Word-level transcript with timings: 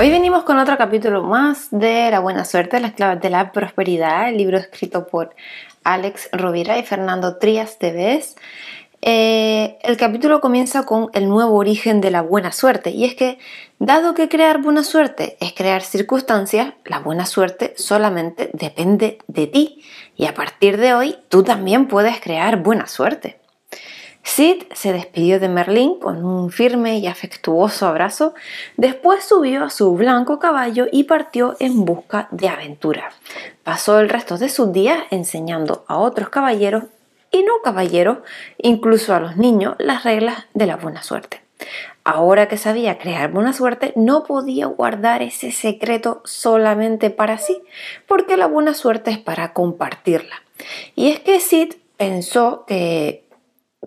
Hoy 0.00 0.08
venimos 0.08 0.44
con 0.44 0.56
otro 0.56 0.78
capítulo 0.78 1.22
más 1.24 1.68
de 1.70 2.10
La 2.10 2.20
Buena 2.20 2.46
Suerte, 2.46 2.80
las 2.80 2.92
claves 2.92 3.20
de 3.20 3.28
la 3.28 3.52
prosperidad, 3.52 4.30
el 4.30 4.38
libro 4.38 4.56
escrito 4.56 5.06
por 5.06 5.36
Alex 5.84 6.30
Rovira 6.32 6.78
y 6.78 6.84
Fernando 6.84 7.36
Trías 7.36 7.78
Tevez. 7.78 8.34
Eh, 9.02 9.76
el 9.82 9.98
capítulo 9.98 10.40
comienza 10.40 10.86
con 10.86 11.10
el 11.12 11.28
nuevo 11.28 11.54
origen 11.54 12.00
de 12.00 12.10
la 12.10 12.22
buena 12.22 12.50
suerte 12.50 12.92
y 12.92 13.04
es 13.04 13.14
que, 13.14 13.38
dado 13.78 14.14
que 14.14 14.30
crear 14.30 14.62
buena 14.62 14.84
suerte 14.84 15.36
es 15.38 15.52
crear 15.52 15.82
circunstancias, 15.82 16.72
la 16.86 17.00
buena 17.00 17.26
suerte 17.26 17.74
solamente 17.76 18.48
depende 18.54 19.18
de 19.26 19.48
ti 19.48 19.84
y 20.16 20.24
a 20.24 20.32
partir 20.32 20.78
de 20.78 20.94
hoy 20.94 21.18
tú 21.28 21.42
también 21.42 21.88
puedes 21.88 22.22
crear 22.22 22.62
buena 22.62 22.86
suerte. 22.86 23.39
Sid 24.22 24.64
se 24.74 24.92
despidió 24.92 25.40
de 25.40 25.48
Merlín 25.48 25.98
con 25.98 26.24
un 26.24 26.50
firme 26.50 26.98
y 26.98 27.06
afectuoso 27.06 27.86
abrazo, 27.86 28.34
después 28.76 29.24
subió 29.24 29.64
a 29.64 29.70
su 29.70 29.94
blanco 29.94 30.38
caballo 30.38 30.86
y 30.90 31.04
partió 31.04 31.56
en 31.58 31.84
busca 31.84 32.28
de 32.30 32.48
aventura. 32.48 33.10
Pasó 33.64 33.98
el 33.98 34.08
resto 34.08 34.38
de 34.38 34.48
sus 34.48 34.72
días 34.72 34.98
enseñando 35.10 35.84
a 35.88 35.98
otros 35.98 36.28
caballeros 36.28 36.84
y 37.30 37.42
no 37.42 37.62
caballeros, 37.62 38.18
incluso 38.58 39.14
a 39.14 39.20
los 39.20 39.36
niños, 39.36 39.76
las 39.78 40.04
reglas 40.04 40.46
de 40.52 40.66
la 40.66 40.76
buena 40.76 41.02
suerte. 41.02 41.40
Ahora 42.04 42.48
que 42.48 42.56
sabía 42.56 42.98
crear 42.98 43.30
buena 43.30 43.52
suerte, 43.52 43.92
no 43.94 44.24
podía 44.24 44.66
guardar 44.66 45.22
ese 45.22 45.52
secreto 45.52 46.22
solamente 46.24 47.10
para 47.10 47.38
sí, 47.38 47.62
porque 48.06 48.36
la 48.36 48.46
buena 48.46 48.74
suerte 48.74 49.10
es 49.10 49.18
para 49.18 49.52
compartirla. 49.52 50.42
Y 50.94 51.10
es 51.10 51.20
que 51.20 51.40
Sid 51.40 51.74
pensó 51.96 52.64
que 52.66 53.24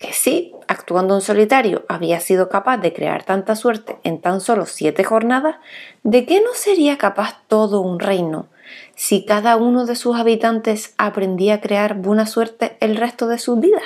que 0.00 0.12
sí, 0.12 0.52
actuando 0.66 1.14
en 1.14 1.20
solitario, 1.20 1.84
había 1.88 2.20
sido 2.20 2.48
capaz 2.48 2.78
de 2.78 2.92
crear 2.92 3.22
tanta 3.22 3.54
suerte 3.54 3.96
en 4.02 4.20
tan 4.20 4.40
solo 4.40 4.66
siete 4.66 5.04
jornadas, 5.04 5.56
¿de 6.02 6.26
qué 6.26 6.40
no 6.40 6.54
sería 6.54 6.98
capaz 6.98 7.40
todo 7.46 7.80
un 7.80 8.00
reino 8.00 8.46
si 8.96 9.24
cada 9.24 9.56
uno 9.56 9.86
de 9.86 9.94
sus 9.94 10.16
habitantes 10.16 10.94
aprendía 10.98 11.54
a 11.54 11.60
crear 11.60 11.94
buena 11.94 12.26
suerte 12.26 12.76
el 12.80 12.96
resto 12.96 13.28
de 13.28 13.38
sus 13.38 13.60
vidas? 13.60 13.82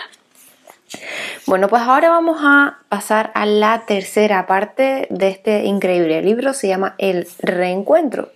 Bueno, 1.46 1.68
pues 1.68 1.82
ahora 1.82 2.08
vamos 2.08 2.38
a 2.40 2.78
pasar 2.88 3.30
a 3.34 3.46
la 3.46 3.84
tercera 3.86 4.46
parte 4.46 5.06
de 5.10 5.28
este 5.28 5.64
increíble 5.64 6.22
libro, 6.22 6.52
se 6.52 6.68
llama 6.68 6.94
El 6.98 7.28
Reencuentro. 7.40 8.30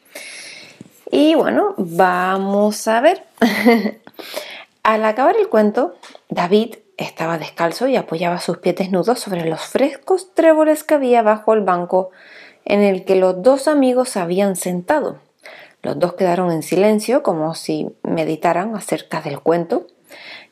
Y 1.10 1.34
bueno, 1.34 1.74
vamos 1.78 2.86
a 2.88 3.00
ver. 3.00 3.24
Al 4.82 5.04
acabar 5.04 5.36
el 5.36 5.48
cuento, 5.48 5.96
David 6.28 6.76
estaba 6.96 7.38
descalzo 7.38 7.88
y 7.88 7.96
apoyaba 7.96 8.40
sus 8.40 8.58
pies 8.58 8.76
desnudos 8.76 9.20
sobre 9.20 9.48
los 9.48 9.60
frescos 9.60 10.32
tréboles 10.34 10.84
que 10.84 10.94
había 10.94 11.22
bajo 11.22 11.54
el 11.54 11.62
banco 11.62 12.10
en 12.64 12.80
el 12.80 13.04
que 13.04 13.16
los 13.16 13.42
dos 13.42 13.68
amigos 13.68 14.16
habían 14.16 14.56
sentado. 14.56 15.18
Los 15.82 15.98
dos 15.98 16.14
quedaron 16.14 16.50
en 16.50 16.62
silencio 16.62 17.22
como 17.22 17.54
si 17.54 17.90
meditaran 18.02 18.74
acerca 18.74 19.20
del 19.20 19.40
cuento 19.40 19.86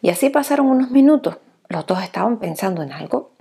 y 0.02 0.10
así 0.10 0.28
pasaron 0.30 0.66
unos 0.66 0.90
minutos. 0.90 1.38
Los 1.68 1.86
dos 1.86 2.02
estaban 2.02 2.38
pensando 2.38 2.82
en 2.82 2.92
algo. 2.92 3.32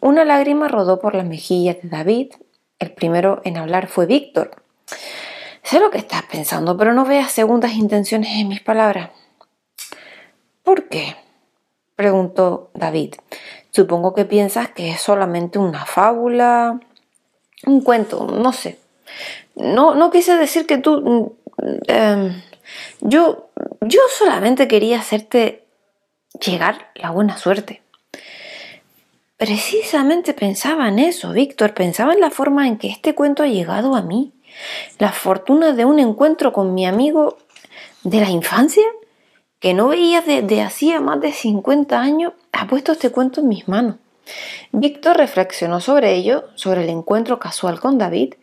Una 0.00 0.24
lágrima 0.24 0.68
rodó 0.68 1.00
por 1.00 1.14
la 1.14 1.24
mejilla 1.24 1.74
de 1.74 1.88
David. 1.88 2.32
El 2.78 2.92
primero 2.92 3.40
en 3.44 3.56
hablar 3.56 3.88
fue 3.88 4.06
Víctor. 4.06 4.62
Sé 5.62 5.80
lo 5.80 5.90
que 5.90 5.98
estás 5.98 6.22
pensando, 6.24 6.76
pero 6.76 6.92
no 6.92 7.04
veas 7.04 7.32
segundas 7.32 7.72
intenciones 7.72 8.30
en 8.38 8.46
mis 8.46 8.60
palabras. 8.60 9.10
¿Por 10.62 10.88
qué? 10.88 11.16
Preguntó 11.96 12.70
David. 12.74 13.14
Supongo 13.70 14.14
que 14.14 14.24
piensas 14.24 14.70
que 14.70 14.90
es 14.90 15.00
solamente 15.00 15.58
una 15.58 15.84
fábula, 15.84 16.80
un 17.66 17.80
cuento, 17.80 18.26
no 18.26 18.52
sé. 18.52 18.78
No, 19.54 19.94
no 19.94 20.10
quise 20.10 20.36
decir 20.36 20.66
que 20.66 20.78
tú... 20.78 21.00
Mm, 21.58 21.76
em, 21.88 22.42
yo, 23.00 23.50
yo 23.80 24.00
solamente 24.10 24.68
quería 24.68 25.00
hacerte 25.00 25.64
llegar 26.38 26.90
la 26.94 27.10
buena 27.10 27.36
suerte. 27.38 27.82
Precisamente 29.36 30.32
pensaba 30.32 30.88
en 30.88 30.98
eso, 30.98 31.32
Víctor, 31.32 31.74
pensaba 31.74 32.14
en 32.14 32.20
la 32.20 32.30
forma 32.30 32.66
en 32.66 32.78
que 32.78 32.88
este 32.88 33.14
cuento 33.14 33.42
ha 33.42 33.48
llegado 33.48 33.94
a 33.94 34.02
mí, 34.02 34.32
la 34.98 35.12
fortuna 35.12 35.72
de 35.72 35.84
un 35.84 35.98
encuentro 35.98 36.52
con 36.52 36.72
mi 36.72 36.86
amigo 36.86 37.36
de 38.02 38.20
la 38.20 38.30
infancia 38.30 38.84
que 39.66 39.74
no 39.74 39.88
veía 39.88 40.20
desde 40.20 40.62
hacía 40.62 41.00
más 41.00 41.20
de 41.20 41.32
50 41.32 42.00
años, 42.00 42.34
ha 42.52 42.68
puesto 42.68 42.92
este 42.92 43.10
cuento 43.10 43.40
en 43.40 43.48
mis 43.48 43.66
manos. 43.66 43.96
Víctor 44.70 45.16
reflexionó 45.16 45.80
sobre 45.80 46.14
ello, 46.14 46.44
sobre 46.54 46.84
el 46.84 46.88
encuentro 46.88 47.40
casual 47.40 47.80
con 47.80 47.98
David, 47.98 48.34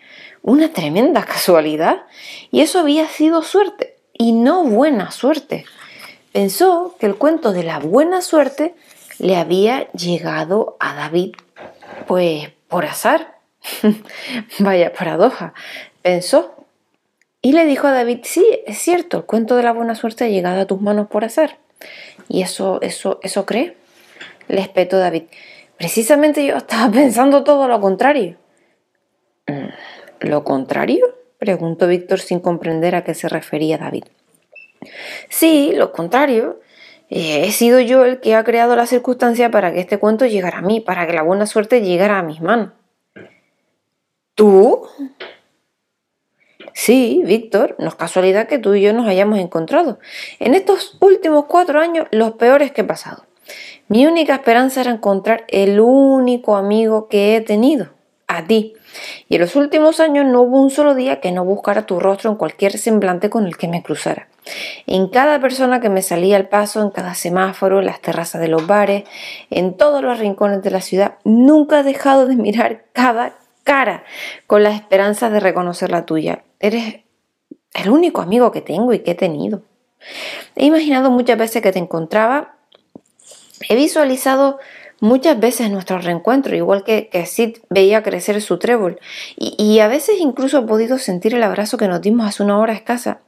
una 0.41 0.73
tremenda 0.73 1.23
casualidad, 1.25 2.01
y 2.51 2.59
eso 2.59 2.79
había 2.79 3.07
sido 3.07 3.41
suerte, 3.41 3.95
y 4.11 4.33
no 4.33 4.65
buena 4.65 5.11
suerte. 5.11 5.63
Pensó 6.33 6.97
que 6.99 7.05
el 7.05 7.15
cuento 7.15 7.53
de 7.53 7.63
la 7.63 7.79
buena 7.79 8.21
suerte 8.21 8.75
le 9.17 9.37
había 9.37 9.89
llegado 9.93 10.75
a 10.81 10.93
David, 10.93 11.35
pues 12.05 12.49
por 12.67 12.83
azar. 12.83 13.39
Vaya 14.59 14.91
paradoja, 14.91 15.53
pensó, 16.01 16.62
y 17.45 17.51
le 17.51 17.65
dijo 17.65 17.87
a 17.87 17.91
David, 17.91 18.19
sí, 18.23 18.45
es 18.65 18.77
cierto, 18.77 19.17
el 19.17 19.23
cuento 19.25 19.57
de 19.57 19.63
la 19.63 19.73
buena 19.73 19.95
suerte 19.95 20.23
ha 20.23 20.29
llegado 20.29 20.61
a 20.61 20.65
tus 20.65 20.79
manos 20.79 21.07
por 21.09 21.25
hacer. 21.25 21.57
¿Y 22.29 22.41
eso, 22.41 22.81
eso, 22.81 23.19
eso 23.21 23.45
cree? 23.45 23.75
Le 24.47 24.61
espetó 24.61 24.97
David. 24.97 25.23
Precisamente 25.77 26.45
yo 26.45 26.55
estaba 26.55 26.89
pensando 26.93 27.43
todo 27.43 27.67
lo 27.67 27.81
contrario. 27.81 28.37
Mm, 29.47 29.67
¿Lo 30.21 30.45
contrario? 30.45 31.05
preguntó 31.37 31.87
Víctor 31.87 32.21
sin 32.21 32.39
comprender 32.39 32.95
a 32.95 33.03
qué 33.03 33.13
se 33.13 33.27
refería 33.27 33.77
David. 33.77 34.05
Sí, 35.27 35.73
lo 35.75 35.91
contrario. 35.91 36.61
Eh, 37.09 37.43
he 37.45 37.51
sido 37.51 37.81
yo 37.81 38.05
el 38.05 38.21
que 38.21 38.35
ha 38.35 38.45
creado 38.45 38.77
la 38.77 38.87
circunstancia 38.87 39.51
para 39.51 39.73
que 39.73 39.81
este 39.81 39.99
cuento 39.99 40.25
llegara 40.25 40.59
a 40.59 40.61
mí, 40.61 40.79
para 40.79 41.05
que 41.05 41.11
la 41.11 41.23
buena 41.23 41.45
suerte 41.45 41.81
llegara 41.81 42.19
a 42.19 42.23
mis 42.23 42.39
manos. 42.39 42.69
¿Tú? 44.33 44.87
Sí, 46.73 47.21
Víctor, 47.25 47.75
no 47.79 47.87
es 47.87 47.95
casualidad 47.95 48.47
que 48.47 48.57
tú 48.57 48.73
y 48.73 48.81
yo 48.81 48.93
nos 48.93 49.07
hayamos 49.07 49.39
encontrado. 49.39 49.99
En 50.39 50.55
estos 50.55 50.97
últimos 50.99 51.45
cuatro 51.45 51.79
años, 51.79 52.07
los 52.11 52.33
peores 52.33 52.71
que 52.71 52.81
he 52.81 52.85
pasado. 52.85 53.25
Mi 53.87 54.07
única 54.07 54.35
esperanza 54.35 54.81
era 54.81 54.91
encontrar 54.91 55.45
el 55.49 55.79
único 55.79 56.55
amigo 56.55 57.07
que 57.07 57.35
he 57.35 57.41
tenido, 57.41 57.89
a 58.27 58.45
ti. 58.45 58.73
Y 59.27 59.35
en 59.35 59.41
los 59.41 59.55
últimos 59.55 59.99
años 59.99 60.25
no 60.25 60.41
hubo 60.41 60.61
un 60.61 60.69
solo 60.69 60.95
día 60.95 61.19
que 61.19 61.31
no 61.31 61.45
buscara 61.45 61.85
tu 61.85 61.99
rostro 61.99 62.31
en 62.31 62.37
cualquier 62.37 62.77
semblante 62.77 63.29
con 63.29 63.45
el 63.45 63.57
que 63.57 63.67
me 63.67 63.83
cruzara. 63.83 64.27
En 64.87 65.07
cada 65.07 65.39
persona 65.39 65.79
que 65.79 65.89
me 65.89 66.01
salía 66.01 66.37
al 66.37 66.49
paso, 66.49 66.81
en 66.81 66.89
cada 66.89 67.15
semáforo, 67.15 67.79
en 67.79 67.85
las 67.85 68.01
terrazas 68.01 68.41
de 68.41 68.47
los 68.47 68.67
bares, 68.67 69.03
en 69.49 69.75
todos 69.77 70.01
los 70.01 70.19
rincones 70.19 70.61
de 70.61 70.71
la 70.71 70.81
ciudad, 70.81 71.15
nunca 71.23 71.79
he 71.79 71.83
dejado 71.83 72.25
de 72.25 72.35
mirar 72.35 72.85
cada 72.93 73.33
cara 73.63 74.03
con 74.47 74.63
la 74.63 74.71
esperanza 74.71 75.29
de 75.29 75.39
reconocer 75.39 75.91
la 75.91 76.05
tuya. 76.05 76.43
Eres 76.59 77.01
el 77.73 77.89
único 77.89 78.21
amigo 78.21 78.51
que 78.51 78.61
tengo 78.61 78.93
y 78.93 78.99
que 78.99 79.11
he 79.11 79.15
tenido. 79.15 79.63
He 80.55 80.65
imaginado 80.65 81.11
muchas 81.11 81.37
veces 81.37 81.61
que 81.61 81.71
te 81.71 81.79
encontraba. 81.79 82.55
He 83.69 83.75
visualizado 83.75 84.59
muchas 84.99 85.39
veces 85.39 85.71
nuestro 85.71 85.97
reencuentro, 85.99 86.55
igual 86.55 86.83
que, 86.83 87.09
que 87.09 87.25
Sid 87.25 87.57
veía 87.69 88.03
crecer 88.03 88.41
su 88.41 88.59
trébol. 88.59 88.99
Y, 89.37 89.55
y 89.57 89.79
a 89.79 89.87
veces 89.87 90.15
incluso 90.19 90.59
he 90.59 90.63
podido 90.63 90.97
sentir 90.97 91.33
el 91.33 91.43
abrazo 91.43 91.77
que 91.77 91.87
nos 91.87 92.01
dimos 92.01 92.27
hace 92.27 92.43
una 92.43 92.59
hora 92.59 92.73
escasa. 92.73 93.21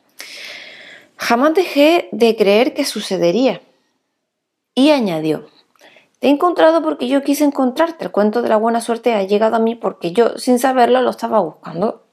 Jamás 1.18 1.54
dejé 1.54 2.10
de 2.12 2.36
creer 2.36 2.74
que 2.74 2.86
sucedería. 2.86 3.62
Y 4.74 4.92
añadió, 4.92 5.48
te 6.20 6.28
he 6.28 6.30
encontrado 6.30 6.82
porque 6.82 7.08
yo 7.08 7.24
quise 7.24 7.44
encontrarte. 7.44 8.06
El 8.06 8.12
cuento 8.12 8.42
de 8.42 8.50
la 8.50 8.58
buena 8.58 8.82
suerte 8.82 9.14
ha 9.14 9.24
llegado 9.24 9.56
a 9.56 9.60
mí 9.60 9.76
porque 9.76 10.12
yo, 10.12 10.38
sin 10.38 10.60
saberlo, 10.60 11.02
lo 11.02 11.10
estaba 11.10 11.40
buscando. 11.40 12.04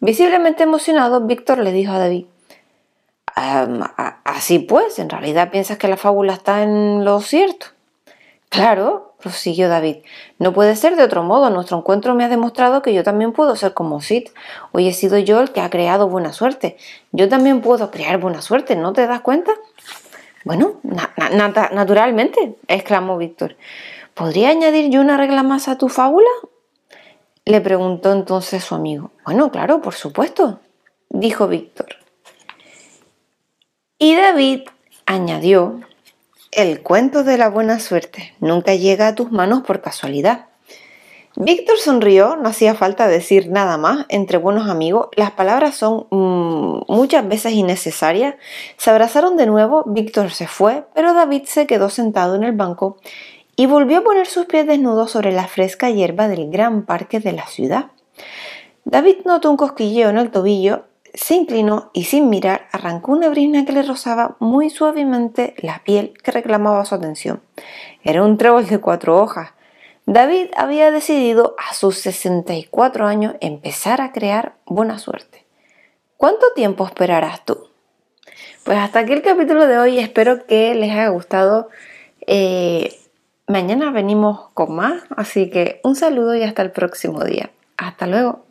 Visiblemente 0.00 0.62
emocionado, 0.62 1.22
Víctor 1.22 1.58
le 1.58 1.72
dijo 1.72 1.92
a 1.92 1.98
David, 1.98 2.26
así 3.34 4.58
pues, 4.58 4.98
en 4.98 5.08
realidad 5.08 5.50
piensas 5.50 5.78
que 5.78 5.88
la 5.88 5.96
fábula 5.96 6.34
está 6.34 6.62
en 6.62 7.04
lo 7.04 7.20
cierto. 7.20 7.66
Claro, 8.48 9.14
prosiguió 9.20 9.68
David, 9.68 10.04
no 10.38 10.52
puede 10.52 10.76
ser 10.76 10.94
de 10.94 11.02
otro 11.02 11.22
modo. 11.24 11.50
Nuestro 11.50 11.78
encuentro 11.78 12.14
me 12.14 12.24
ha 12.24 12.28
demostrado 12.28 12.82
que 12.82 12.94
yo 12.94 13.02
también 13.02 13.32
puedo 13.32 13.56
ser 13.56 13.74
como 13.74 14.00
Sid. 14.00 14.28
Hoy 14.70 14.86
he 14.86 14.92
sido 14.92 15.18
yo 15.18 15.40
el 15.40 15.50
que 15.50 15.60
ha 15.60 15.70
creado 15.70 16.08
buena 16.08 16.32
suerte. 16.32 16.76
Yo 17.10 17.28
también 17.28 17.62
puedo 17.62 17.90
crear 17.90 18.18
buena 18.18 18.42
suerte, 18.42 18.76
¿no 18.76 18.92
te 18.92 19.06
das 19.06 19.22
cuenta? 19.22 19.52
Bueno, 20.44 20.80
naturalmente, 21.72 22.56
exclamó 22.68 23.16
Víctor. 23.16 23.56
¿Podría 24.12 24.50
añadir 24.50 24.90
yo 24.90 25.00
una 25.00 25.16
regla 25.16 25.42
más 25.42 25.68
a 25.68 25.78
tu 25.78 25.88
fábula? 25.88 26.28
Le 27.46 27.60
preguntó 27.60 28.12
entonces 28.12 28.62
su 28.62 28.74
amigo. 28.74 29.10
Bueno, 29.24 29.50
claro, 29.50 29.80
por 29.82 29.94
supuesto, 29.94 30.60
dijo 31.08 31.48
Víctor. 31.48 31.96
Y 33.98 34.14
David 34.16 34.62
añadió, 35.06 35.80
el 36.52 36.82
cuento 36.82 37.24
de 37.24 37.38
la 37.38 37.48
buena 37.48 37.80
suerte 37.80 38.34
nunca 38.38 38.74
llega 38.74 39.08
a 39.08 39.14
tus 39.14 39.32
manos 39.32 39.62
por 39.62 39.80
casualidad. 39.80 40.46
Víctor 41.36 41.78
sonrió, 41.78 42.36
no 42.36 42.48
hacía 42.48 42.74
falta 42.74 43.08
decir 43.08 43.50
nada 43.50 43.76
más, 43.76 44.06
entre 44.08 44.38
buenos 44.38 44.68
amigos, 44.68 45.08
las 45.16 45.32
palabras 45.32 45.74
son 45.74 46.06
mm, 46.10 46.84
muchas 46.86 47.26
veces 47.26 47.54
innecesarias. 47.54 48.36
Se 48.76 48.90
abrazaron 48.90 49.36
de 49.36 49.46
nuevo, 49.46 49.82
Víctor 49.84 50.30
se 50.30 50.46
fue, 50.46 50.84
pero 50.94 51.12
David 51.12 51.42
se 51.46 51.66
quedó 51.66 51.90
sentado 51.90 52.36
en 52.36 52.44
el 52.44 52.52
banco 52.52 52.98
y 53.56 53.66
volvió 53.66 53.98
a 53.98 54.04
poner 54.04 54.28
sus 54.28 54.46
pies 54.46 54.66
desnudos 54.66 55.10
sobre 55.10 55.32
la 55.32 55.48
fresca 55.48 55.90
hierba 55.90 56.28
del 56.28 56.50
gran 56.50 56.84
parque 56.84 57.18
de 57.18 57.32
la 57.32 57.46
ciudad. 57.46 57.86
David 58.84 59.18
notó 59.24 59.50
un 59.50 59.56
cosquilleo 59.56 60.10
en 60.10 60.18
el 60.18 60.30
tobillo, 60.30 60.84
se 61.14 61.34
inclinó 61.34 61.90
y 61.92 62.04
sin 62.04 62.28
mirar 62.28 62.68
arrancó 62.70 63.12
una 63.12 63.28
brisna 63.28 63.64
que 63.64 63.72
le 63.72 63.82
rozaba 63.82 64.36
muy 64.40 64.70
suavemente 64.70 65.54
la 65.58 65.82
piel 65.84 66.14
que 66.22 66.30
reclamaba 66.30 66.84
su 66.84 66.94
atención. 66.94 67.40
Era 68.02 68.22
un 68.22 68.36
trébol 68.36 68.66
de 68.66 68.78
cuatro 68.78 69.20
hojas. 69.20 69.53
David 70.06 70.48
había 70.56 70.90
decidido 70.90 71.56
a 71.58 71.72
sus 71.72 71.98
64 71.98 73.06
años 73.06 73.34
empezar 73.40 74.00
a 74.00 74.12
crear 74.12 74.56
buena 74.66 74.98
suerte. 74.98 75.44
¿Cuánto 76.16 76.52
tiempo 76.54 76.86
esperarás 76.86 77.44
tú? 77.44 77.68
Pues 78.64 78.78
hasta 78.78 79.00
aquí 79.00 79.12
el 79.12 79.22
capítulo 79.22 79.66
de 79.66 79.78
hoy. 79.78 79.98
Espero 79.98 80.46
que 80.46 80.74
les 80.74 80.90
haya 80.90 81.08
gustado. 81.08 81.68
Eh, 82.26 82.98
mañana 83.46 83.90
venimos 83.90 84.48
con 84.54 84.74
más, 84.74 85.02
así 85.16 85.50
que 85.50 85.80
un 85.84 85.96
saludo 85.96 86.34
y 86.34 86.42
hasta 86.42 86.62
el 86.62 86.70
próximo 86.70 87.24
día. 87.24 87.50
Hasta 87.76 88.06
luego. 88.06 88.43